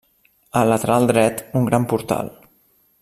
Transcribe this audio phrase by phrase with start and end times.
[0.61, 2.35] Al lateral dret, un gran portal.